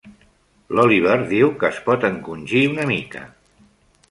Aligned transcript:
L'Oliver 0.79 1.17
diu 1.33 1.53
que 1.59 1.71
es 1.75 1.83
pot 1.91 2.09
encongir 2.09 2.65
una 2.75 2.89
mica. 2.95 3.27